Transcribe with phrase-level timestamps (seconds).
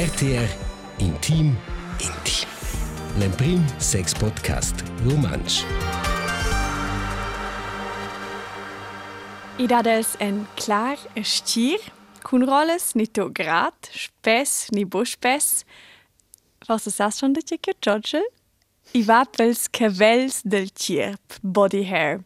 [0.00, 0.48] RTR
[0.98, 1.50] Intim
[2.00, 2.48] Intim.
[3.18, 5.60] L'emprim sex podcast romansch.
[9.58, 11.84] I dades en clar e stir,
[12.24, 15.66] cun rolles ni to grad, spes ni bo spes.
[16.64, 18.24] Forse sas schon de tjecke George?
[18.96, 22.22] I va pels cavels del tierp, body hair.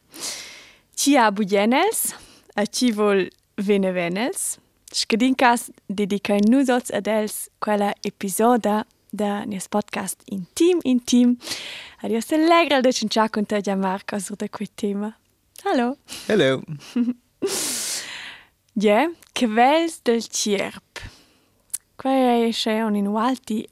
[0.94, 2.12] Ci ha bugenels,
[2.54, 4.60] a ci vol vene venels.
[4.94, 11.32] Scadincas dedica nus ots ad els quella episoda da nies podcast intim intim.
[11.98, 15.16] Adios allegra de cincia con te Gianmarco sur de quel tema.
[15.64, 15.96] Hallo.
[16.28, 16.62] Hello.
[18.76, 20.98] Ja, cavels del tierp.
[21.96, 23.64] Quai è un in alti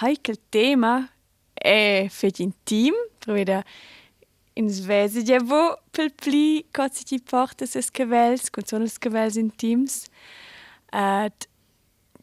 [0.00, 1.10] heikel tema
[1.52, 3.64] e fet intim, proveda
[4.54, 9.36] in svese ja vo pel pli cozzi ti porta ses cavels, con sono els cavels
[9.36, 10.06] intims.
[10.92, 11.48] Et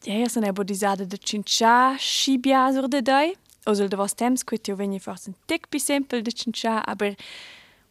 [0.06, 3.36] ja, sono ebo disada de cincia scibia sur de dai.
[3.66, 7.16] Osel de vos temps, quit io vegni forse un tic pi sempel de cincia, aber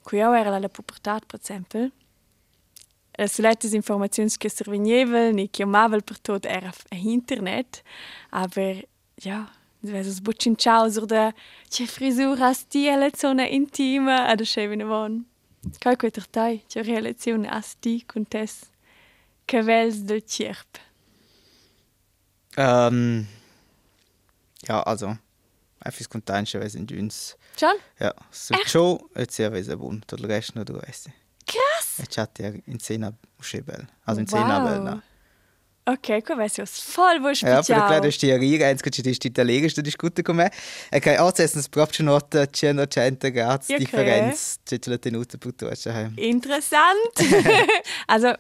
[0.05, 1.91] qui io era la pubertat, per esempio.
[3.17, 7.83] Le solite informazioni che servivano, ni chiamavano per tutto, era a internet.
[8.31, 8.85] Aber
[9.17, 9.49] ja,
[9.83, 11.33] es ist buchin ciao sur de
[11.71, 15.25] che frisur hast die relazione intima a schevene von.
[15.79, 18.72] Kai ko tertai, che relazione hast die con tes
[19.53, 20.79] cavels del tierp.
[22.57, 23.27] Ähm,
[24.67, 25.17] ja, also,
[25.81, 27.37] einfach containce weil sind uns.
[27.59, 27.77] Schon?
[27.99, 28.71] Ja, so Echt?
[28.71, 31.11] schon, jetzt sehr wese bun, tot il resto non weißt.
[31.47, 31.99] Krass!
[31.99, 33.87] E chat ja in Zena uscibel.
[34.07, 35.03] Also in Zena bel, na.
[35.85, 39.03] Ok, qua vai sos voll wo Ja, per la claro sti riga, eins che ci
[39.03, 40.53] sti talega sto discutere con me.
[40.91, 41.17] E che
[41.71, 43.79] proprio nota 100 gradi Ja, okay.
[43.79, 45.69] differenza, c'è la tenuta per tu.
[46.15, 47.19] Interessant.
[48.07, 48.33] also,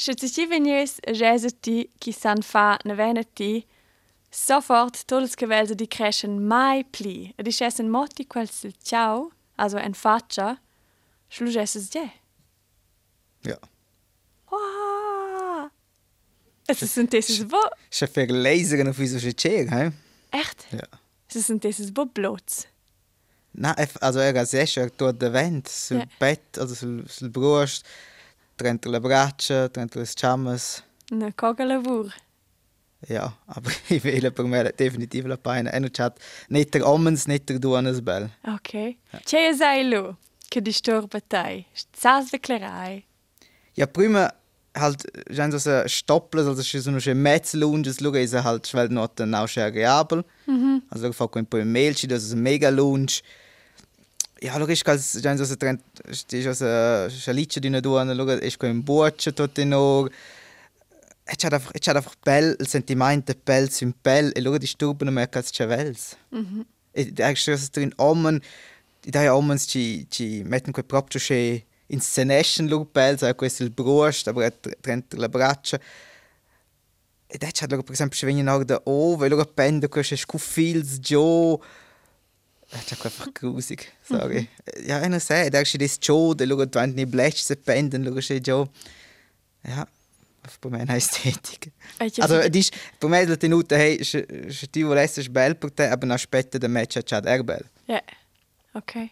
[0.00, 3.66] schätze ich, wenn ihr es jeseti, qui san fa ne veneti,
[4.30, 7.34] sofort todos gewelse die crescen mai pli.
[7.36, 10.58] E di schessen motti quel sil ciao, also en faccia,
[11.28, 12.06] schlugesses je.
[13.44, 13.56] Ja.
[14.50, 15.70] Wow!
[16.66, 17.58] Es ist ein dieses wo,
[17.90, 19.90] C'è per laser auf so c'è, hä?
[20.30, 20.66] echt?
[20.72, 20.86] Ja.
[21.28, 22.66] Es ist ein dieses wo bloß.
[23.52, 26.04] Na, eff- also era session dort der Vent, sul Ja.
[26.20, 27.84] Bett, also sul, sul brust,
[28.62, 30.82] dentro le braccia, dentro le chamas.
[31.10, 32.12] Eine Kogelavur.
[33.08, 35.72] Ja, aber ich will per me definitiv la paina.
[35.72, 36.12] E non c'ha
[36.48, 38.30] nicht der Ommens, nicht der Duanes bell.
[38.42, 38.98] Okay.
[39.24, 40.14] C'è sei lu,
[40.48, 41.64] che disturba te.
[41.96, 43.04] Sas declarai.
[43.74, 44.30] Ja, prima
[44.74, 49.08] halt, schein so se stopples, also schon so eine Metz-Lunges, schau, ist halt schwell noch
[49.08, 50.24] dann auch sehr reabel.
[50.46, 50.82] Mhm.
[50.90, 53.20] Also schau, fa ein Mail, das ist ein Mega-Lunge.
[54.42, 58.82] Ja, ist ganz, schein so trend, ist so Schalitze di ne Duane, schau, ist kein
[58.82, 60.08] Burtsche tot in Ohr.
[61.26, 65.12] Es hat einfach, es hat einfach Bell, il sentimento Bell sim Bell, e die Sturben
[65.12, 66.16] mehr als Chavels.
[66.30, 66.64] Mhm.
[66.94, 68.40] E eigentlich so drin Omen,
[69.04, 73.62] i dai Omens ci ci metten quei proprio che in scenation look bel, sai questo
[73.62, 75.78] il brust, aber dentro le braccia.
[77.26, 81.60] E da c'ha per esempio se vengono da ove, loro pende queste scuffils giù.
[82.70, 84.48] Das ist einfach grusig, sorry.
[84.86, 88.22] Ja, ich sei, da ist das Joe, der schaut, wenn die Blätsch se penden, schaut
[88.22, 88.68] sie Joe.
[89.66, 89.86] Ja,
[90.60, 91.72] bei mir eine Ästhetik.
[91.98, 95.74] Welche Also, die ist, bei mir ist die Note, hey, se ti volesse bel per
[95.74, 97.64] te, aber nach später der Match hat er bel.
[97.86, 98.00] Ja,
[98.74, 99.10] okay.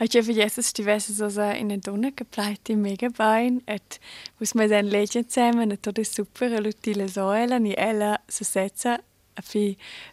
[0.00, 3.62] Ich habe dass die Wesse so in den Donner geplant, die mega bein.
[3.66, 4.00] Et
[4.38, 8.20] muss man dann legen zusammen, und das ist super, und die le Säule, ni ella
[8.28, 8.98] so setzen.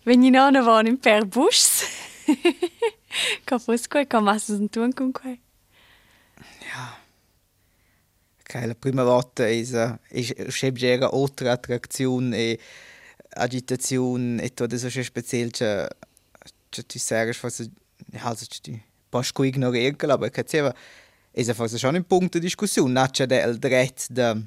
[0.03, 1.83] Wenn ich noch wohne per Bus,
[3.45, 3.59] kann
[4.09, 5.39] kann masses und tun con quei.
[8.41, 12.59] Okay, la prima volta is c'è oltre attrazione e
[13.35, 15.87] agitazione e tutto so speziell che
[16.69, 17.69] che tu sagst was
[18.19, 18.79] also tu
[19.09, 20.73] posso ignorare aber che c'era
[21.35, 24.37] a forse schon un punto di discussione na c'è del dret da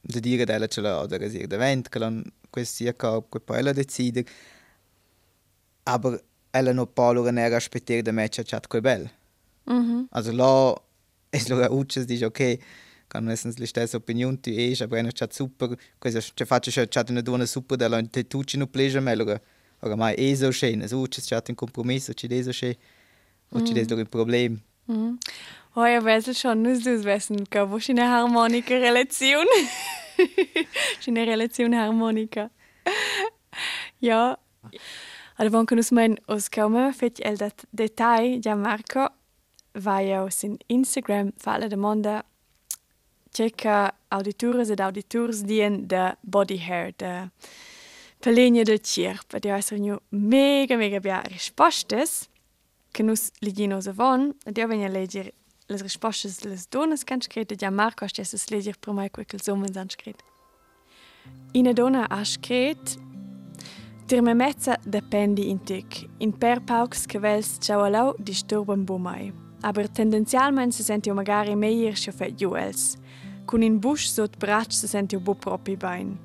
[0.00, 3.62] da dire della ce la oder es event che lan questi a corp che poi
[3.62, 4.24] la decide
[5.84, 9.10] aber ella no palo ne aspettare da match chat quel bel
[9.68, 10.08] Mhm.
[10.10, 10.74] Also là
[11.30, 12.58] es lo uches dice ok,
[13.08, 16.90] kann essens le stessa opinion tu es, aber einer chat super, questo ci faccio chat
[16.90, 19.38] chat una dona super della te tucci no pleasure me lo
[19.80, 22.76] ora mai è so schön, es uches chat un compromesso, ci deso schön.
[23.50, 24.60] Und ci deso un problem.
[24.86, 25.18] Mhm.
[25.74, 29.46] Oh, ja, weiß schon, nur du wissen, ka wo eine harmonika Relation.
[31.06, 32.50] eine Relation harmonika.
[34.00, 34.38] ja.
[35.40, 39.06] Also, wenn wir uns mein auskommen, fällt el dat Detail, ja Marco,
[39.72, 42.24] vai aus in Instagram, falla domanda,
[43.32, 47.30] cerca auditores ed auditors dien de body hair, de
[48.20, 52.28] Pelegna del Cirp, ed io sono mega mega bia rispostes,
[52.90, 55.34] che nus liginos avon, ed io vengo a leggere
[55.66, 59.08] le rispostes delle donne che hanno scritto, e già Marco ha stesso leggere per me
[59.08, 60.24] quel che gli uomini hanno scritto.
[61.52, 63.06] Una donna ha scritto,
[64.08, 66.08] Der me mezza dependi in tic.
[66.18, 69.32] In per paucs che vels ciao alau disturban bo mai.
[69.60, 72.96] Aber tendenzialmente se senti magari meir schofet juels.
[73.44, 76.18] Con in busch sot brach se senti bo propi bein.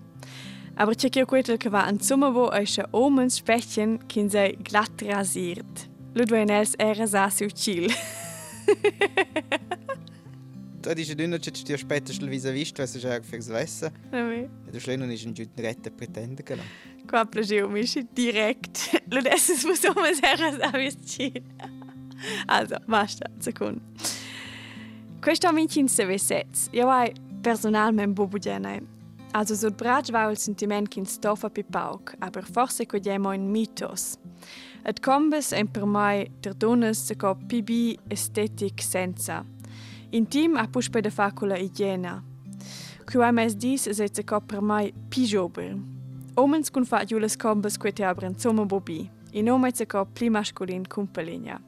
[0.75, 5.01] Aber c'è che quetel che va in summa bo eische omens spechen kin sei glatt
[5.01, 5.89] rasiert.
[6.13, 7.91] Ludwig Nels era sa su chill.
[10.83, 13.89] Da dice du che ti aspetta sul vis-à-vis, tu sei già fürs Wissen.
[14.11, 14.49] Nami.
[14.67, 16.63] E du schön ist ein Jüten rette pretende genau.
[17.07, 18.91] Qua plageu mi direkt.
[19.09, 21.41] Ludesses muss omens era sa vis chill.
[22.47, 23.79] Also, basta, secund.
[25.21, 26.67] Questo amici se vesets.
[26.73, 28.81] Io hai personalmente bobo genai.
[29.31, 33.49] Also so brach war il sentiment kin stoffa pi pauk, aber forse ko diemo in
[33.49, 34.17] mitos.
[34.85, 39.45] Et combes en per mai der donas se ko pibi estetic senza.
[40.13, 42.21] Intim a push pe de facula igiena.
[43.05, 45.73] Qui ai mes dis se se ko per mai pijober.
[46.35, 49.09] Omens kun fa jules combes que te abren somma bobi.
[49.31, 51.59] In nome se ko pli masculin cumpelinha.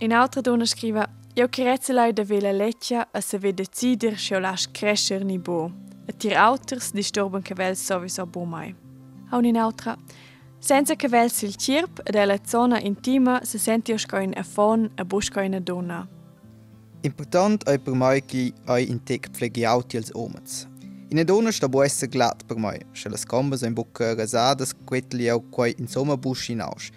[0.00, 4.40] In altra donna scriva Io crezelai da vela leccia a se ve decider se o
[4.40, 5.72] las crescer ni bo.
[6.06, 8.74] E tir auters disturban che vel sowieso bo mai.
[9.30, 9.96] A in altra
[10.60, 14.90] Senza che vel sil cirp ed la zona intima se senti osco in a fon
[14.96, 16.17] a busco in a donna.
[17.02, 20.66] Important ei per mei che ei in tec pfleghiauti als omens.
[21.10, 25.28] In edona sta bo esse glat per mei, se las combas ein bocca rasadas quetli
[25.28, 26.90] au quai insomma busci naus,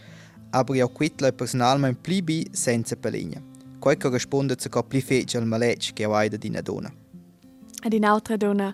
[0.49, 3.41] aber jau quetla e personalmein pli bi senza peligna.
[3.79, 6.91] Quai corresponde zu co pli fece al malec che au aida di edona.
[7.83, 8.73] Ad in altra dona,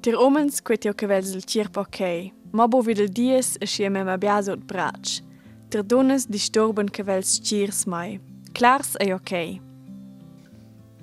[0.00, 4.18] dir omens queti au cavels il cirp ok, ma bo videl dies e schieme ma
[4.18, 5.22] biaso et brac.
[5.68, 8.18] Dir donas disturben cavels cirs mai.
[8.52, 9.72] Clars ei ok.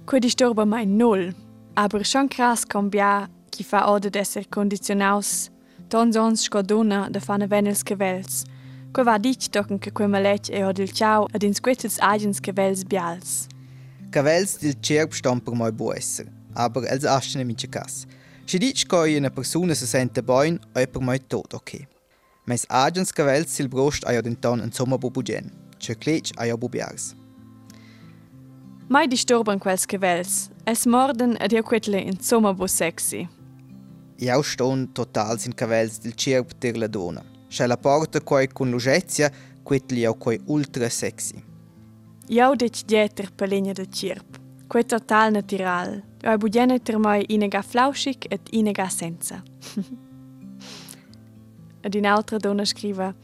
[0.06, 1.34] Quei disturba mai null.
[1.76, 5.50] Aber schon krass cambia chi fa ode d'esser condizionaus
[5.90, 8.44] tons ons sco donna da fane venels che vels.
[8.92, 12.40] Quei va dic tocken che quei malec e od il ciao ad ins quetzels agens
[12.40, 13.48] che vels bials.
[14.10, 18.06] Cavels dil cerb stan per mai bo esser, aber els ascene mince cas.
[18.46, 21.88] Si dic che una persona se sente boin, è per mai tot ok.
[22.46, 25.52] Mes agens cavels sil brost aio denton insomma bo bugen.
[25.78, 27.16] C'è clec aio bo biars.
[28.92, 30.50] Mai disturban quels che vels.
[30.64, 33.28] Es morden ed io quetle insomma bo sexy.
[34.20, 37.24] Iau ston total sin cavels dil cerb ter la donna.
[37.48, 39.32] C'è la porta quai con lugezia,
[39.64, 41.42] quetli au quai ultra sexy.
[42.28, 44.38] Jau dec dieter per legna de cirp.
[44.68, 46.04] Quei total natural.
[46.28, 49.44] Oi budiene ter mai inega flauschig et inega senza.
[51.82, 53.16] ed in altra donna scriva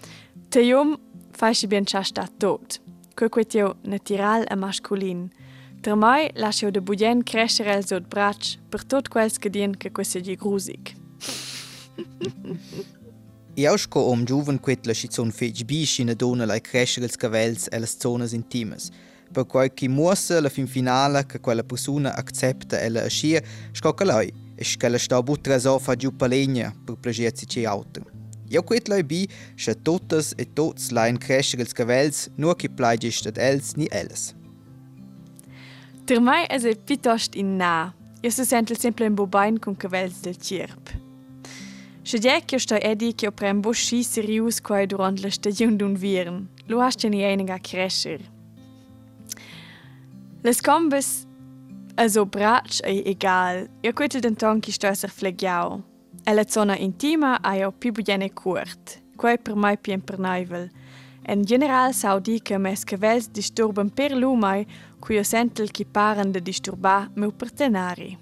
[0.50, 0.96] Te iom
[1.32, 2.80] faisci bien chasta tot.
[3.16, 5.28] Quei teo natural e masculin.
[5.88, 9.90] Ter mai lascio de budien crescere el sot brach per tot quels che dien che
[9.90, 10.92] quei segi grusig.
[13.56, 17.70] Iau sco om giuven quetla si zon fetg bisch in donna lai crescer els cavels
[17.72, 18.90] e las zonas intimas.
[19.32, 23.42] Per quai chi muossa la fin finale che quella persona accepta e la aschia,
[23.72, 27.64] sco che lei, e che la sta butra so fa giù palegna per plagiarsi ci
[27.64, 28.02] auto.
[28.50, 29.26] Iau quetla bi,
[29.56, 34.36] sche totes e tots lain crescer els cavels, nur chi plaigist ad els ni els.
[36.08, 37.94] Der mai es e pitocht in na.
[38.24, 40.90] Je se sentel sempre en bobain cun cavels del cirp.
[42.04, 46.48] Schediè che sta Eddie che oprem bosci serius quai durant la stagiun d'un viren.
[46.68, 48.22] Lo hasce ni einiga crescer.
[50.44, 51.28] Les combes
[51.98, 53.68] Also bratsch ei egal.
[53.82, 55.82] Jo quittel den ton ki stöser flegiau.
[56.24, 59.02] E la zona intima ai au pibu jene curt.
[59.18, 60.70] Quai per mai pien per naivel.
[61.28, 64.66] En general sau di che mes cavels disturban per lumai
[65.00, 68.18] cui io sentel che paren de disturbar meu partenari.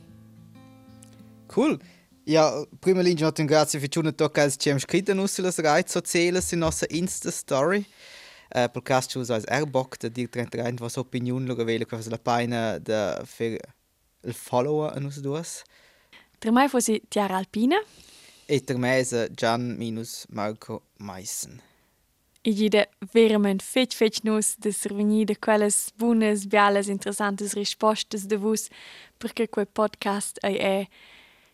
[1.46, 1.80] Cool.
[2.24, 6.52] Ja, prima linja not un grazie für tun tocca als cem scritta nusselas reiz sociales
[6.52, 7.86] in nossa Insta Story.
[8.56, 12.10] Uh, per cas tu als Airbock da dir trent rein was opinion lo vele cosa
[12.10, 13.60] la paina da fer
[14.24, 15.64] il follower a nus duas.
[16.40, 17.78] Der mai fosi Tiara Alpina.
[18.48, 21.62] E ter mese Gian minus Marco Meissen.
[22.48, 28.38] I gide verament fetch fetch nus de surveni de quelles buonas, bialas, interessantes rispostas de
[28.38, 28.68] vus
[29.18, 30.88] perché quel podcast ei è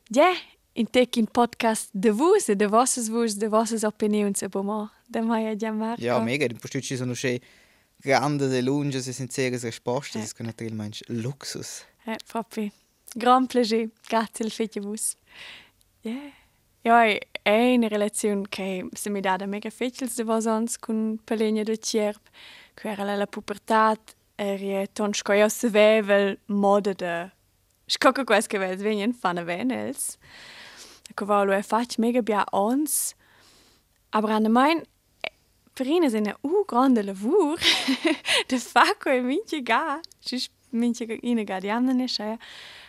[0.10, 0.34] ja,
[0.74, 4.90] in tec in podcast de vus e de vossas vus, de vossas opinions e bomo.
[5.08, 6.02] De mai a Marco.
[6.02, 7.40] Ja, mega, di posto ci sono sche
[7.98, 10.22] grande e lunge e sincere risposte, Eh.
[10.22, 11.86] das kann natürlich manch Luxus.
[12.06, 12.70] Eh, proprio.
[13.16, 13.90] Grand plaisir.
[14.10, 15.16] Grazie al fetch vus.
[16.02, 16.34] Yeah.
[16.84, 17.06] Ja,
[17.42, 22.30] è una relazione che se mi dà mega facile de vosons con Pelegna de Cierp,
[22.74, 23.96] che era la pubertà,
[24.36, 27.32] e ton scoia se vevel moda de
[27.86, 30.18] scocca quas che vels venien fanno venels.
[31.10, 33.14] Ecco va lo è fatto mega bia ons.
[34.12, 34.84] Aber an mein
[35.74, 37.60] per ina sina u grande lavur
[38.50, 40.00] de fa co minche ga.
[40.20, 42.38] Cis minche ina ga di anna ne sche.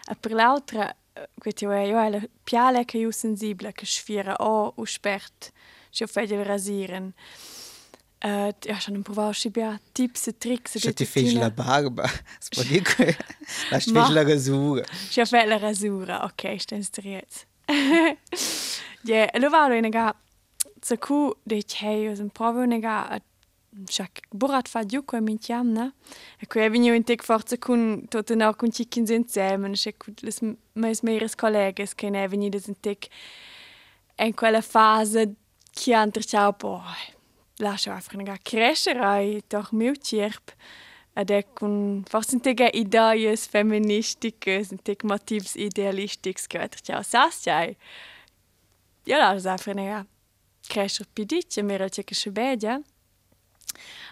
[0.06, 0.94] A per l'altra
[1.38, 5.52] queti io io la piale che io sensibile che sfira o u spert.
[5.90, 7.12] Ci ho fede rasieren.
[8.24, 10.78] Uh, ja, schon provato schibia tips e tricks.
[10.78, 12.06] Se ti fai la barba,
[12.38, 13.16] si può dire
[13.68, 14.84] la fai la rasura.
[15.10, 17.46] Ci fai la rasura, ok, stai striet.
[19.04, 20.14] Ja, lo vado in ga
[20.82, 23.18] så ku de chei us un provo ne ga
[23.86, 25.92] Chaque burat fa giù con min chiamna.
[26.38, 30.14] E qui è venuto in tek forza con tutto no con chicken insieme, e con
[30.20, 30.32] le
[30.74, 33.08] mie meres colleghe che ne è venuto in tek
[34.18, 35.34] in quella fase
[35.70, 36.82] che hanno ciao poi.
[37.56, 40.54] Lascio einfach ga crescere doch mio cirp.
[41.14, 47.74] Ed è con forse in tek idee feministiche, in tek motivs idealistics che ciao sasciai.
[49.04, 50.06] Ja, lascio einfach ne ga
[50.60, 52.74] crescer pidice, mera c'è che scebedia.
[52.74, 52.91] Allora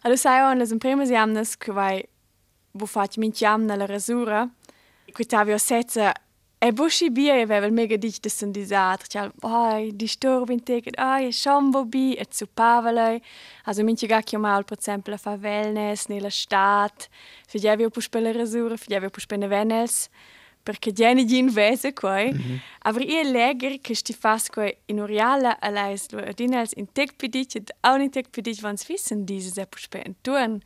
[0.02, 2.08] Adesso nella prima giornata che vai
[2.72, 4.48] bu fat minchiam nella rasura,
[5.12, 6.12] qui t'avio sezza
[6.62, 10.62] e bushi bia e aveva il mega dic de sun disatr, c'ha ai disturbi in
[10.62, 13.20] te che ai e shombo bi e zupavelei,
[13.64, 17.08] also minchi ga che mal per esempio la fa wellness nella stat,
[17.46, 20.08] fidevio pus per la rasura, fidevio pus per ne wellness.
[20.62, 22.22] Perché geni di invece qua.
[22.22, 22.58] Mm -hmm.
[22.82, 24.48] Aber io legger che sti fas
[24.86, 29.24] in Uriala alais lo adinels in tek pidic et auch in tek pidic vans wissen
[29.24, 30.62] diese se puspe en tun.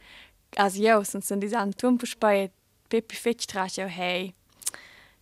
[0.56, 2.50] As jo, son son dis an tun puspe
[2.88, 4.34] pepi fetch trach jo hey.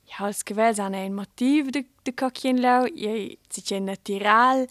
[0.04, 4.66] Ja, als gewels an ein motiv de de coquien lau, je si che natural,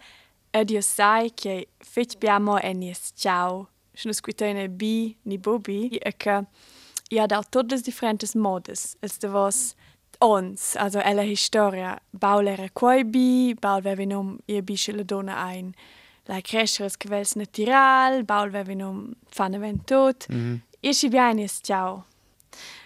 [0.51, 3.69] ed io sai che fetch biamo enies ciao.
[3.93, 6.45] Sono squitene bi ni bobi e che
[7.09, 8.95] ja da todas differentes modes.
[9.01, 9.75] Es de vos
[10.21, 15.73] ons, also ella historia, baulera quai bi, baul vevi nom ie bisce la donna ein,
[16.29, 22.05] la cresceres vels natural, baul vevi nom fan event tot, mm e si bianis ciao.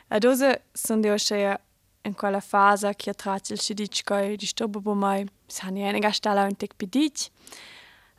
[0.10, 1.58] Ad ose son de oscia
[2.04, 6.56] in quella fase che tracel si dic coi disturbo bo mai, sani ene gastala un
[6.56, 7.30] tec pidic,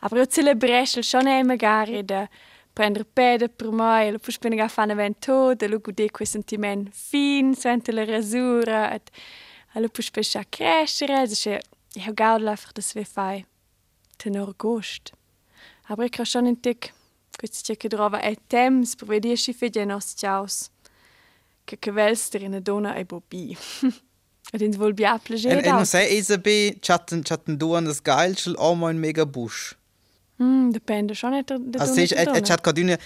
[0.00, 2.28] aber io celebresce schon e magari de
[2.76, 6.90] prendere pede per mai, lo pus penega fan event tot, e lo gude quel sentiment
[6.92, 9.11] fin, sente la rasura, et
[9.80, 11.61] lo pus pescia crescere, e se
[11.97, 13.47] io gaud das we fai
[14.18, 15.12] tenor gost.
[15.88, 16.92] Aber ich kann schon in tic,
[17.38, 18.97] questi c'è che trova è temps
[19.37, 20.14] si fede nos
[21.64, 23.56] che velster in donna e bobi.
[24.52, 25.64] Ed ins vol bia plager.
[25.64, 29.76] E non sei Isabe, chatten chatten duan das geilschel, oh mein mega busch.
[30.38, 32.98] Mm, depende schon nicht Also siehst, er, er hat eine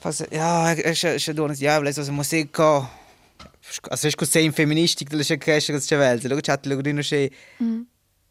[0.00, 5.24] fast ja, er ist ist du nicht ja, also Musik also ist così femministico delle
[5.24, 7.30] sue crescere che c'è lo chat lo dino che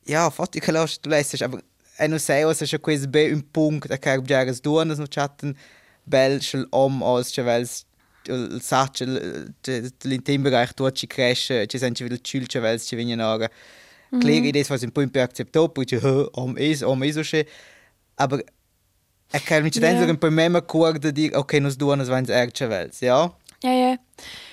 [0.05, 1.61] ja, fatti che lo du lässt aber
[1.95, 3.89] è non sei also schon quasi be un punkt.
[3.89, 5.55] Da kann ja gas du das noch chatten.
[6.05, 7.85] Bel schel om aus che vels
[8.27, 9.53] il sacel
[10.03, 13.49] l'intimbereich dort ci cresce ci senti vil chulche vels ci vengono aga
[14.19, 16.03] Klar, das was ein Punkt akzeptabel, ich
[16.37, 17.21] am is, am is so.
[18.15, 18.43] Aber
[19.31, 22.69] er kann mich dann sagen, bei mir gucken, die okay, nos du anas vans erche
[22.69, 23.33] vels, ja?
[23.63, 23.97] Ja, ja.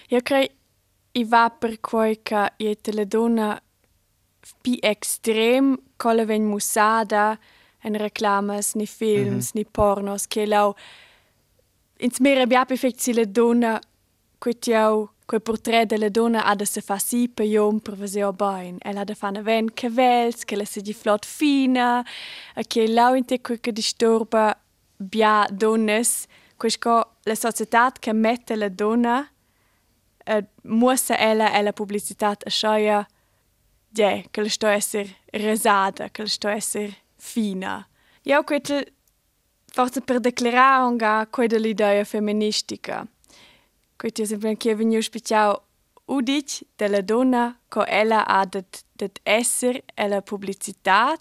[0.08, 0.50] Io crei
[1.12, 3.60] i va per quai che i te le dona
[4.62, 7.38] pi extrem colle ven musada
[7.84, 9.54] en reclamas ni films mm -hmm.
[9.54, 10.74] ni pornos che lau
[11.98, 13.80] ins mere bia perfect si le dona
[14.38, 18.76] quetiau quel portrait della donna ha da se fa si per iom per veseo bain.
[18.80, 22.04] Ella ha da fa una ven che vels, che la se di flot fina,
[22.54, 24.58] e che lau in te quel che disturba
[24.96, 26.26] bia donnes,
[26.56, 29.28] questo la società che mette la donna
[30.26, 33.06] uh, muossa ella e la pubblicità a sciaia
[33.88, 37.86] ja, che la sto essere resada, che la sto essere fina.
[38.22, 38.80] Io questo
[39.66, 43.06] forse per declarare un po' dell'idea femministica.
[44.02, 45.60] Quindi sempre che è venuto speciale
[46.06, 51.16] udic della donna che ella ha det, det essere e la pubblicità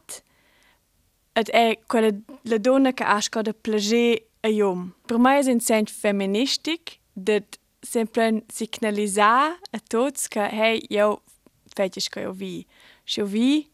[1.32, 2.10] ed è quella
[2.42, 4.96] la donna che ha scoda piacere a iom.
[5.06, 11.22] Per me è un senso femministico det sempre signalizzare a tutti che hey, io
[11.72, 12.66] faccio che io vi.
[13.16, 13.70] Io vi,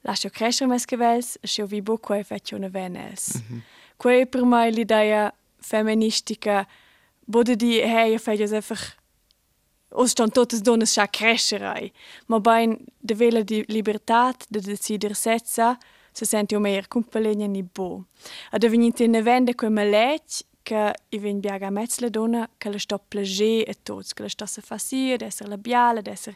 [0.00, 3.36] lascio crescere mes cavels, se io vi buco e faccio una venels.
[3.36, 4.22] Mm -hmm.
[4.22, 6.83] È per me l'idea femministica Både
[7.26, 8.96] die hey, je feit einfach
[9.94, 11.92] o ston totes donnas scha crescerai.
[12.26, 15.78] Ma bain de vela di libertat de decider setza
[16.12, 18.04] se senti o mer cum pelegna ni bo.
[18.50, 22.70] A de venint in vende quei malec che i ven biaga mezz la donna che
[22.70, 26.34] la sto plager e tots, che la sto se fasir, d'esser labiale, d'esser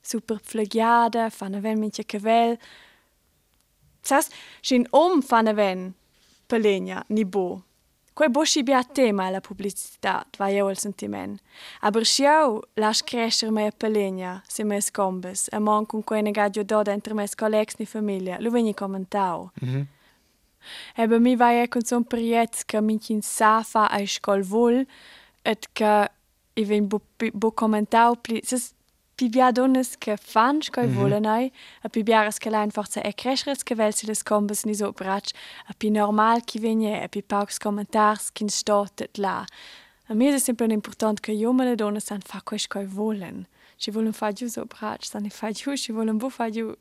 [0.00, 2.58] super pflegiada, fanno ven minche cavel.
[4.00, 5.92] Sas, shin om fanno ven
[6.46, 7.62] pelegna ni bo.
[8.20, 11.40] Quei boschi bia tema la pubblicità, va io il sentiment.
[11.80, 16.82] Aber schiau las crescer mea pelegna, se mes combes, e mon con quei negaggio do
[16.82, 19.50] dentro mes collegs ni famiglia, lu veni commentau.
[19.64, 19.86] Mm
[20.96, 21.18] -hmm.
[21.18, 24.86] Mi vai e con son priet che mi kin sa fa a scol vol,
[25.42, 26.10] et che
[26.52, 27.00] i ven bo,
[27.32, 28.74] bo commentau pli, ses
[29.20, 31.00] pi bia donnes che fan scoi mm -hmm.
[31.00, 34.64] volen ai, a pi biaras che lein forza e cresceres che vel si les combes
[34.64, 35.26] ni so brac,
[35.66, 39.44] a pi normal chi venie, a pi paucs commentars kin stotet la.
[40.08, 43.46] A mi è sempre important che io me le donnes san fa quei scoi volen.
[43.76, 46.74] Si volen fa giù so brac, san i fa giù, si volen bu fa giù.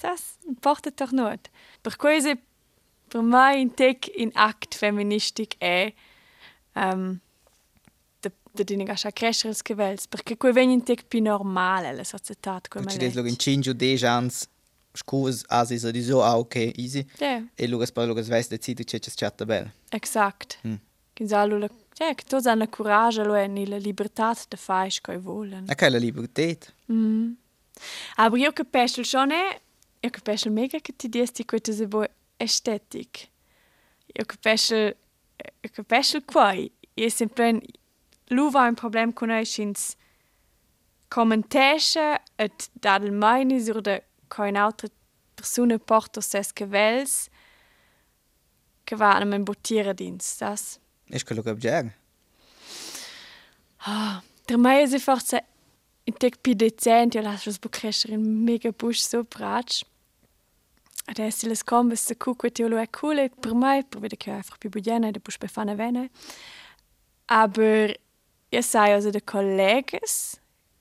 [0.00, 1.48] Das importa doch not.
[1.80, 2.20] Per quei
[3.08, 5.92] per me in tec in act feministic è
[6.74, 7.20] um,
[8.52, 12.60] da dine gascia crescere che vels perché quei vegn in tec pi normale la società
[12.68, 14.48] come Ci des in 5 o 10 ans
[14.94, 17.42] scus as is di so ah ok easy yeah.
[17.54, 20.74] e lugas pa lugas ves decidi che c'è chatta bel exact mm.
[21.14, 24.90] che sa lu ja che tu hanno coraggio lo è ni la libertà de fai
[24.90, 27.32] sco volen che la libertà mm.
[28.16, 29.60] aber io pesel schon è
[30.00, 32.06] io pesel mega che ti diesti questa se bo
[32.36, 33.28] estetic
[34.12, 34.94] io pesel
[35.60, 37.62] io pesel qua io sempre
[38.28, 39.96] Lu war ein Problem con ei schins
[41.12, 44.88] commentesche et dal meini sur de kein altre
[45.36, 47.28] persone porto ses quevels
[48.84, 49.44] che va an men
[49.94, 50.80] dins das.
[51.06, 51.92] Ich kann lugar jag.
[53.84, 55.40] ah der mei se forse
[56.04, 59.84] in tek pi decent ja las bu crescer in mega busch so bratsch.
[61.06, 64.58] Adesso le scombe se cucque te lo è cool per mai per vedere che einfach
[64.58, 66.10] più bugiana de busch befana vene.
[67.26, 67.94] Aber
[68.52, 70.38] Io sai also de collegas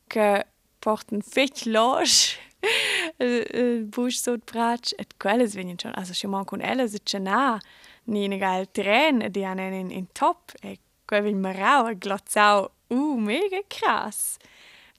[0.07, 0.45] che
[0.79, 2.37] porten fetch losch
[3.19, 5.95] il busch so brach et quelles venien schon.
[5.95, 7.59] Also schon mal con ella se cena
[8.05, 10.51] ni ne gal tren di han in, in top.
[10.61, 14.37] E quel vin marau e glotzau uh mega krass.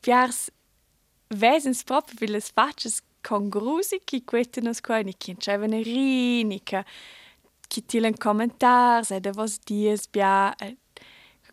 [0.00, 0.50] Piars
[1.28, 6.84] vesens proprio vil les faces congrusi chi quette nos qua ni kin c'è venerinica
[7.68, 10.54] chi tilen commentars e de vos dies bia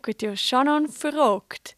[0.02, 1.76] Gut, ja schon an verrückt.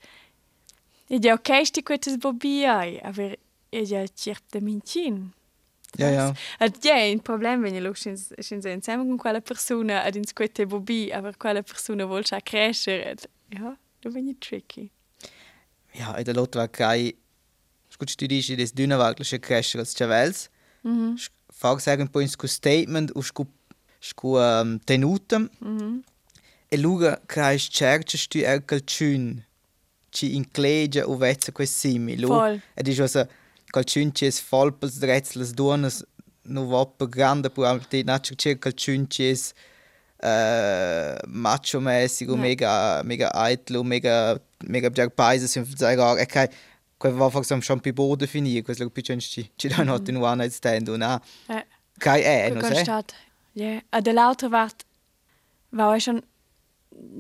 [1.08, 3.36] Ich ja okay, die gut das Bobby ai, aber
[3.72, 5.34] ich ja chirp de mincin.
[5.98, 6.34] Ja, ja.
[6.60, 10.34] Ad ja, un problem wenn ich lusch in in insieme con quella persona ad ins
[10.34, 13.16] quette Bobby, aber quella persona vuol scha crescere.
[13.54, 14.90] Ja, da bin ich tricky.
[15.94, 17.14] Ja, Lot war kein
[18.02, 20.50] Gut, du dici des dünner wirklich crescere als Chavels.
[20.82, 21.20] Mhm.
[21.52, 23.46] Fag sagen po in scu statement u scu
[24.00, 25.38] scu um, tenuta.
[25.60, 26.04] Mhm.
[26.74, 29.44] E luga crais cerce stu el calciun
[30.12, 32.16] ci inclegia o vezza quei simi.
[32.18, 32.62] Lu, Voll.
[32.76, 33.26] ed is also
[33.74, 36.04] calciun ci es folpels dretzles duonas
[36.46, 39.54] no voppa grande pu am te nacho ci calciun ci es
[40.24, 42.42] uh, macho mäßig o Ja.
[42.42, 46.48] mega mega eitlo mega mega jag paese sim zegar e kai
[47.00, 50.38] quei va fax am champi bo definir quei lu picenci ci da not in one
[50.38, 51.64] night stand una Eh.
[52.00, 53.14] kai e Quel no se constat.
[53.56, 54.86] Ja, a de lauter wart
[55.74, 56.22] war schon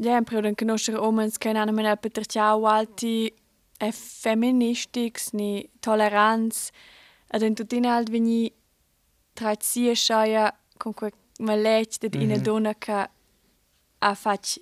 [0.01, 3.33] ja, im Perioden conoscere omens che hanno mena per ciao alti
[3.79, 6.69] e feministics ni toleranz
[7.29, 8.51] ad in tutina alt veni
[9.33, 12.43] trazia schaia con que malech de ina Mhm.
[12.43, 13.09] donna che
[14.03, 14.59] a fac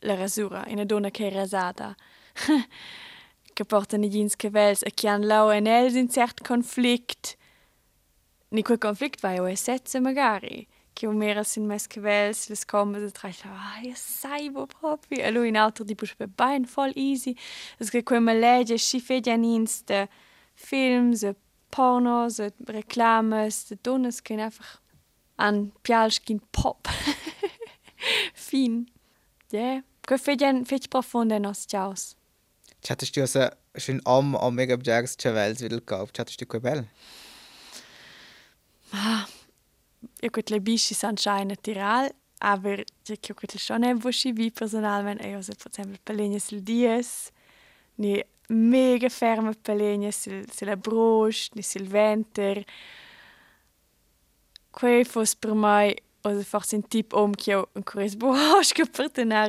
[0.00, 1.94] la rasura, ina donna che è rasata.
[3.52, 7.36] che portano gli jeans che vels e che lau en els in cert conflict.
[8.48, 10.66] Ni quel conflict vai o essetze magari.
[10.92, 14.66] Che o mera sin mes che vels, le scombe de tra ah, io sai bo
[14.66, 15.24] proprio.
[15.24, 17.36] E lui in altro di puspe bain voll easy.
[17.78, 20.08] Es che quel malege si fede an inste
[20.54, 21.34] films, e
[21.70, 24.80] pornos, e reclames, de donnes che einfach
[25.36, 26.88] an pialskin pop.
[28.34, 28.88] fin.
[29.50, 32.16] Ja, quel fede an fede profonde nos ciaus.
[32.82, 36.86] Chattest du also schön am am mega jags chavels wieder gekauft chattest du quei bel
[40.20, 44.50] Io quet le bisci san schai natural, aber io che quet schon è vosci vi
[44.50, 47.30] personalmente, io se per esempio pelegna sul dies,
[47.96, 52.64] ni mega ferme pelegna sul sulla brosch, ni sul venter.
[54.70, 58.06] Quei fos per mai o forse un tip om che io ancora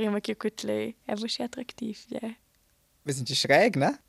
[0.10, 2.36] ma che quet le è vosci attrattiv, ja.
[3.04, 4.00] wir sind ja schräg ne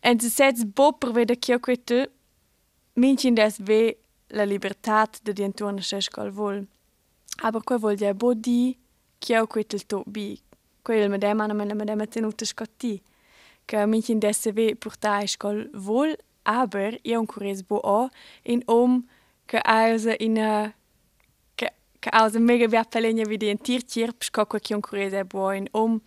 [0.00, 2.10] En se sets bo per veda che quel
[2.94, 3.96] mincin des ve
[4.34, 6.66] la libertà de dientorna ses qual vol.
[7.42, 8.76] Aber quel vol ja bo di
[9.18, 10.38] che quel to bi.
[10.82, 13.02] Quel medem ana me medem tenuta scotti.
[13.66, 18.10] Che mincin des se ve portai scol vol, aber io un cures bo o
[18.42, 19.04] in om
[19.46, 20.74] che ausa in a
[21.54, 25.52] che che ausa mega via pelegna vidi en tir cirp sco quel un cures bo
[25.52, 26.00] in om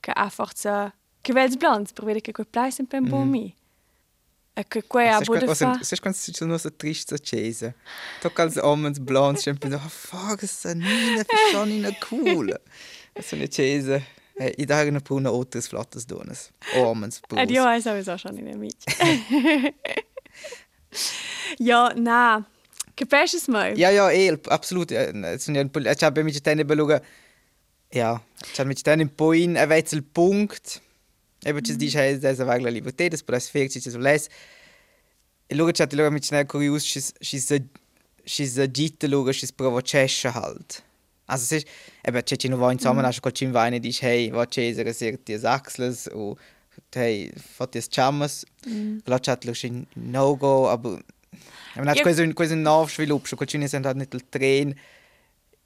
[0.00, 0.92] che a forza
[1.22, 3.46] che vels blans per vedere che quel plais un pen bo mi.
[3.46, 3.63] E
[4.62, 5.78] che quei a bo de fa.
[5.82, 7.74] Sai quando si sono so triste accesa.
[8.20, 12.60] Tocca als omens blonds sempre no fuck sta nina fisonina cool.
[13.20, 14.00] Sono accesa.
[14.36, 16.50] Eh, I dag na puna outras flottas donas.
[16.76, 17.38] Omens bus.
[17.38, 18.76] Ed io hai sowieso schon in der Miet.
[21.58, 22.44] ja, na.
[22.96, 23.76] Capisci es mal?
[23.76, 24.90] Ja, ja, eh, absolut.
[24.92, 27.02] Eh, Sono un po' cioè per mi c'è beluga.
[27.90, 28.20] Ja,
[28.52, 30.80] cioè mi c'è un po' in a vezzo il punct.
[31.44, 34.26] E poi ci dice che è una vaga libertà, das però sfera ci so les.
[35.46, 36.34] E luga c'è luga mi ci
[36.80, 37.68] ci ci
[38.24, 40.82] ci gitta luga, ci provocesce halt.
[41.26, 41.68] Also es ist,
[42.02, 43.10] eben, c'è ci non vuoi insomma, mm.
[43.20, 46.36] qual ci vai e dici, hey, va c'è se che ti axles o
[46.92, 48.44] hey, fatti es chammas.
[48.68, 48.98] Mm.
[49.04, 51.00] C'è luga in no go, aber
[51.74, 54.14] aber nach questo questo nuovo sviluppo, qual ci ne sind halt nicht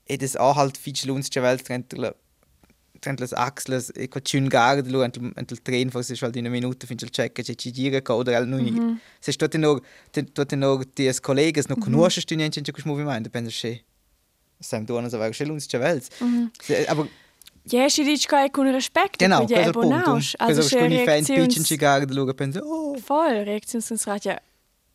[0.08, 2.14] e das auch halt viel lunz c'è vel trentla
[2.98, 6.44] trentla axles e qual ci un gar de lu entel entel tren forse halt in
[6.44, 8.70] una minuta fin il check c'è ci gira co oder al noi.
[8.70, 8.98] Mm -hmm.
[9.20, 9.80] Se sto te no
[10.10, 13.84] te te no ti es collegas no conosci tu niente in questo movimento, penso che
[14.60, 16.08] Sam Duonas aveva scel uns chavels.
[16.88, 17.08] Aber
[17.70, 19.88] Ja, si dice che con rispetto genau, questo è il punto.
[19.88, 20.34] bonaus.
[20.38, 24.06] Also Also con i fan pitchen ci gar de luga penso, oh, voll reaktions uns
[24.06, 24.40] rat ja.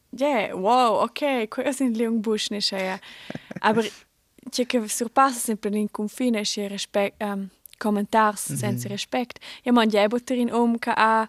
[0.09, 2.99] Ja, wow, okay, quello sind Leon Bush nicht ja.
[3.59, 3.83] Aber
[4.49, 7.49] c'è che surpassa sempre in confine c'è rispetto um,
[7.83, 9.39] commentars senza rispetto.
[9.63, 11.27] Ja, man ja butter in om che a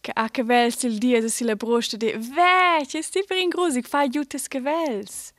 [0.00, 3.48] che a che vels il dia si la brosta de ve, c'è sti per in
[3.48, 5.30] grusig fa aiutes che vels.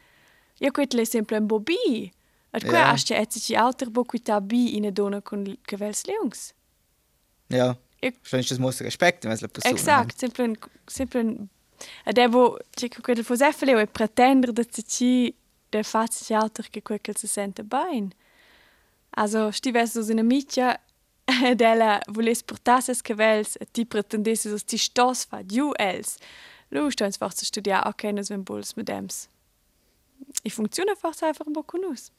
[0.59, 2.11] Ja, quello è sempre un bobby.
[2.51, 6.05] Et qua hast du jetzt die Alter boquita bi in a dona con che vels
[6.05, 6.53] leungs.
[7.49, 7.75] ja.
[7.99, 9.73] Ich- Schon das muss Respekt, wenn es la persona.
[9.73, 11.47] Exact, sempre un, sempre un...
[12.05, 15.33] E devo, c'è che quello fosse e pretendere da ci
[15.69, 18.09] de faccia di altro che quel che si sente bene.
[19.15, 20.79] Also, sti verso in amicia
[21.43, 26.17] ed ella volesse portarsi che vels e ti pretendesse so ti stos fa giù els.
[26.69, 29.27] Lu sto ins forza studiare, ok, nos ven buls mit dems.
[30.41, 32.11] E funziona forse einfach un po' con us.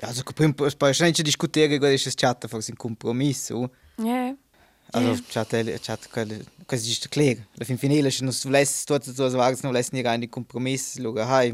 [0.00, 3.70] Ja, also poi poi schon nicht diskutieren, gut ist das Chat einfach ein Kompromiss, so.
[3.98, 4.34] Ja.
[4.92, 5.50] Also Chat
[5.82, 7.36] Chat quelle quasi ist klar.
[7.56, 10.28] La fin finale noch du lässt dort so so sagen, noch lässt nie rein die
[10.28, 11.52] Kompromiss, luga hai.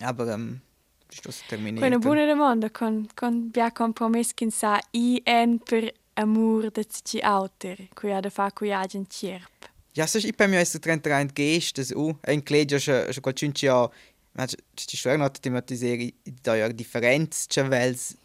[0.00, 0.71] Aber ähm ist
[1.20, 1.80] das terminiert.
[1.80, 7.20] Quella buona domanda con con bia compromesso che sa i en per amor de ci
[7.20, 9.50] auter, cui ha da fa cui ha gen cierp.
[9.94, 13.12] Ja, så ich bei mir ist der Trend gehst, das u ein Kleid ja schon
[13.12, 13.90] schon quasi ja,
[14.34, 18.16] man die Steuer noch thematisieren da ja Differenz chavels,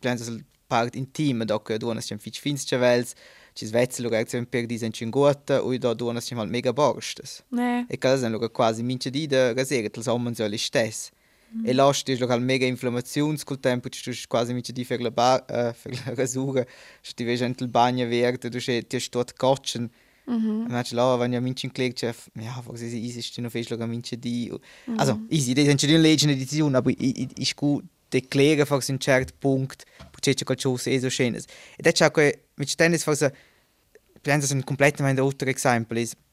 [0.00, 0.30] plan das
[0.68, 3.14] part intim da che hast schon viel fins chavels,
[3.54, 7.42] ci svezzo lo reazione per di senci gota o da du hast mal mega borstes.
[7.50, 10.70] Ne, E casa lo quasi mince di da gasere tel sommen soll ich
[11.60, 11.70] stes.
[11.70, 15.44] E lasst ist lokal mega inflammations col tempo tu quasi mince di per la ba
[15.48, 16.64] äh, per la rasura,
[17.02, 19.90] sti ve gentel bagna verde, du sche ti stot kotchen.
[20.26, 20.66] Mhm.
[20.68, 23.86] Manch la wenn ja minchen klickt chef, ja, was ist easy ist noch fest loga
[23.86, 24.52] minche di.
[24.96, 29.84] Also, easy, die sind die legende Edition, aber ich gut declare fast in cert punkt,
[30.12, 31.44] perché c'è qualcosa e so schenes.
[31.76, 33.32] E da c'è che mit tennis fast
[34.22, 36.25] penso un completamente altro esempio is ed è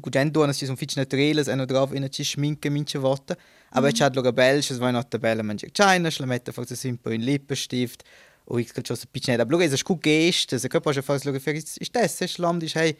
[0.00, 3.36] gugendo che sono fitch naturales e drauf in ci schminke minche worte
[3.70, 7.22] aber c'è lo belge es war not tabella manche china la mette fast simple in
[7.22, 8.02] lippenstift.
[8.48, 11.38] O ich so pitch nicht aber es ist gut gest das kann schon fast lo
[11.38, 12.96] für ist das ist lam ist hey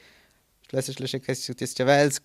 [0.72, 2.20] lass es lasse kes das javels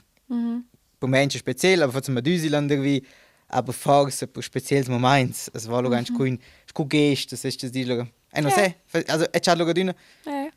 [1.00, 3.04] per Menschen speziell aber von Düseland irgendwie
[3.48, 6.38] aber farse per spezielles Moments es war lo ganz cool
[6.74, 8.50] gut gest das ist das die lo eh Ja.
[8.50, 8.76] sai
[9.08, 9.94] also e c'ha lo dina
[10.26, 10.52] ne.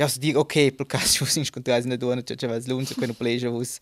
[0.00, 3.52] Ja, also die okay, per caso si incontrare in due, cioè c'è l'unza, quello pleasure
[3.52, 3.78] was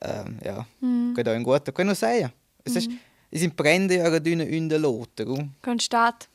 [0.00, 1.12] ähm, ja, mm.
[1.12, 2.30] geht auch in gut, quello sei.
[2.64, 2.88] Es ist
[3.30, 5.36] ja gerade eine in der Lotte, gu.
[5.60, 6.30] Con stat.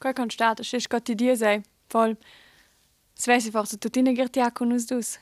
[0.00, 1.64] Quel con stat, es ist gotti die sei.
[1.90, 2.16] Voll.
[3.18, 5.18] Es weiß ich forse tu tine gerti a con us dus.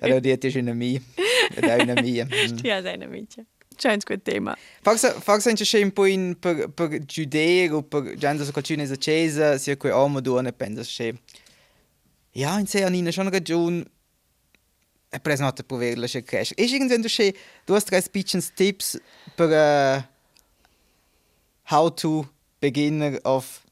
[0.00, 1.00] Allora die ist eine mia.
[1.54, 2.26] Ed è una mia.
[2.26, 3.46] Ti ha sei amici.
[3.76, 4.56] C'è un quel tema.
[4.82, 8.90] Fax fax anche c'è un po' in per per giudeo, per gente so qualcuno è
[8.90, 11.18] accesa, sia quei uomo duone pensa che
[12.32, 13.84] Ja, in sei anni schon ragione
[15.08, 16.52] è preso nota per averla che crash.
[16.56, 17.34] E irgendwann du che
[17.64, 18.98] du hast drei speeches tips
[19.36, 20.02] per uh,
[21.70, 23.62] how to beginner of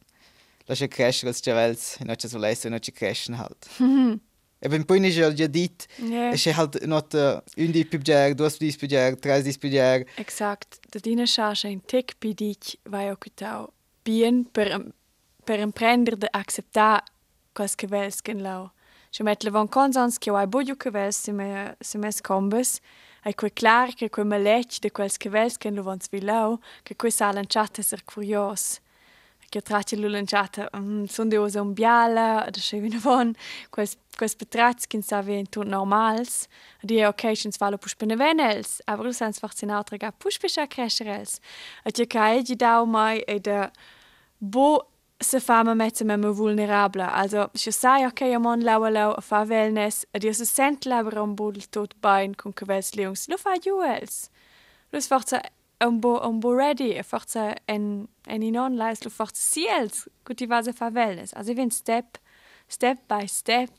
[0.67, 3.69] lascia crescere als chavels e non ci sull'esso e non ci crescono halt.
[4.65, 6.31] E ben poi non c'è già dit, Ja.
[6.31, 9.57] e c'è halt not uh, un di più ger, due di più ger, tre di
[9.59, 10.07] più ger.
[10.17, 10.79] Exakt.
[10.89, 13.73] Da dina charge in tic pidic vai occutau
[14.05, 14.81] bien per
[15.45, 17.03] per imprender de acceptar
[17.53, 18.71] quas que vels gen lau.
[19.11, 22.81] Je met le von consens che vai bodio que vels se me se mes combes.
[23.25, 26.95] Ai quei clar che quei malech de quels que vels gen lo vons vilau, che
[26.95, 28.81] quei salen chatte ser curios.
[29.53, 33.35] Che tracce lu lanciata, mm, son de osa un biala, da che vina von,
[33.69, 36.49] quels quels betrats kin sa ven tut normals.
[36.83, 41.39] Die occasions valo pus benevenels, aber lu sans fach sin altra ga pus pesha crescerels.
[41.85, 43.71] Et je kai di dau mai e de
[44.41, 44.87] bo
[45.21, 47.13] se fa me mette me me vulnerabla.
[47.13, 50.87] Also, se sai ok, ja mon lau lau a fa wellness, ed io se sent
[50.87, 54.31] laber un bo del tot bain con que vels leungs, lo fa juels.
[54.93, 55.43] Lo is forza
[55.87, 60.09] un bo un bo ready, e forza en en in on lais lo forza siels,
[60.25, 61.33] gut die vase fa wellness.
[61.35, 62.19] Also, wenn step
[62.69, 63.71] step by step,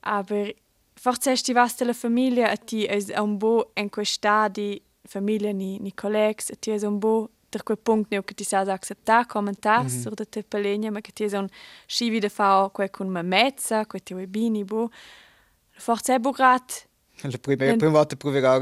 [0.00, 0.54] aber
[0.94, 5.78] forza esti vasta la famiglia e ti es un bo en quei stadi famiglia ni
[5.78, 9.26] ni collegs e ti es un bo per quel punto ne che ti sa accettare
[9.26, 10.00] commentare mm -hmm.
[10.02, 11.48] sur de te pelegna ma che ti es un
[11.86, 14.90] scivi de fa quei con me mezza quei ti bini bo
[15.70, 16.87] forza è bugrat
[17.22, 18.16] La prima, Den- prima volta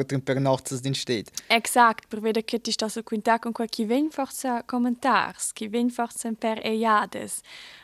[0.05, 1.31] drin per notte din steht.
[1.49, 5.69] Exact, per vedere che ti sta su quinta con quel chi ven forza commentars, chi
[5.69, 7.41] ven forza per eiades.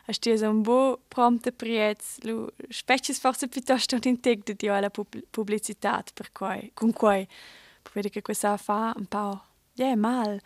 [0.06, 4.90] A stia un bo prompte priez, lu species forza piuttosto un integ di dio alla
[4.90, 7.26] pub pubblicità per cui, con cui,
[7.82, 9.42] per vedere che questa fa un po'
[9.74, 10.38] Yeah, mal.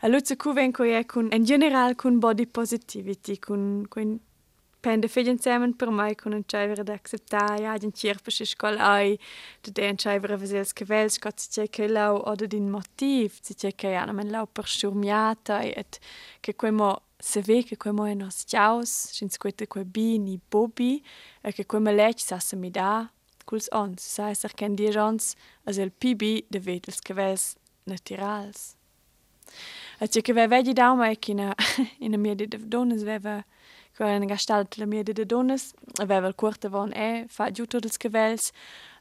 [0.00, 4.18] A luzza cu ven co è con in general con body positivity, con con
[4.82, 9.18] pende fegen zusammen per mai con un chaiver da acceptar ja den chirpische skol ai
[9.62, 13.92] de den chaiver vesels kevels got se che lau oder din motiv se che che
[13.92, 16.00] ja men lau per surmiata et
[16.40, 21.02] che quemo se ve che quemo è nos chaos sin squete que bini bobi
[21.40, 23.08] e che quemo lech sa se mi da
[23.44, 28.76] culs ons sa es er ken die jans as el pibi de vetels kevels naturals.
[29.98, 31.54] E c'è che vedi da che in
[31.98, 33.44] in mia de donas veva
[33.98, 38.50] era gastalt la mia de donas aveva il corte von e fa tutti i cavels.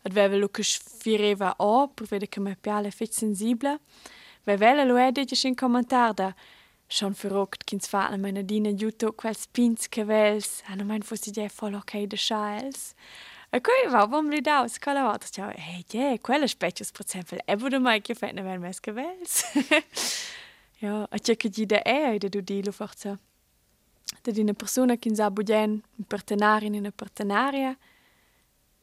[0.03, 3.79] Aveva lo che sfireva o per vedere che mi piace fit sensibile
[4.45, 6.35] aveva lo ede che in commentar da
[6.87, 10.61] schon verrückt kins fa meine dine giuto quels pins cavels.
[10.65, 12.95] Hanno mein fossi je voll ok de schals
[13.53, 17.37] E qui va bom li daus, quella volta ciao, hey, yeah, quella specie per esempio,
[17.43, 19.43] e vuole mai che fai ne mes cavels.
[20.79, 23.19] ja, a che di da e da du di lo forza.
[24.21, 27.77] Da di una persona che sa budien, un partenario in una partenaria,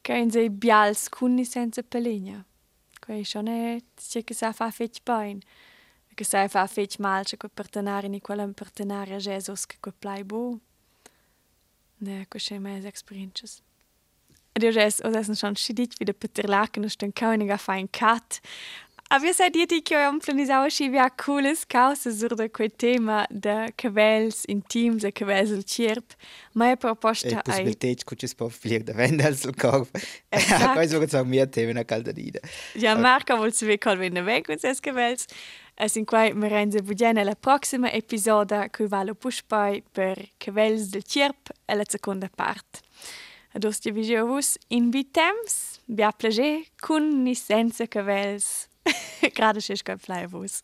[0.01, 2.43] che in sei bials cunni senza peligna.
[2.99, 5.39] Quei schon è, c'è che sa fa fetch bain.
[6.13, 10.23] Che sa fa fetch mal, c'è quel partenario in quella partenaria Jesus che quel plai
[10.23, 10.59] bo.
[11.99, 13.61] Ne, quei mes experiences.
[14.53, 17.69] Ed io jes, o essen schon schidit wie der Peter Laken und den König auf
[17.69, 18.41] ein Kat.
[19.11, 25.11] Abbiamo sentito che abbiamo organizzato una cool causa su questo tema dei capelli intimi e
[25.11, 26.13] capelli sul cerp.
[26.51, 27.27] Ma è proposta...
[27.27, 29.97] E possibilità che ci si può offrire da vendere sul corpo.
[30.29, 30.73] Esatto.
[30.73, 32.39] Questo è un mio tema, una calda rida.
[32.73, 35.17] Ja, Marco, vuol sapere come viene bene con questi capelli.
[35.73, 40.87] E sin qui mi rende buona la prossima episodio che vado a puspare per capelli
[40.87, 42.81] del cerp e la seconda parte.
[43.53, 48.68] Ados ti vigevus invitems, bia plager, cun ni senza cavels.
[49.35, 50.63] Gerade schisch kein Flyvus.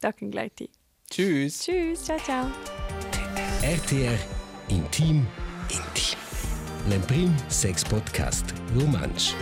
[0.00, 0.52] Talking gleich.
[1.10, 1.64] Tschüss.
[1.64, 2.46] Tschüss, ciao ciao.
[3.62, 4.18] RTR
[4.68, 5.26] Intim
[5.68, 6.18] Intim.
[6.88, 9.34] L'Emprim Sex Podcast Romansch.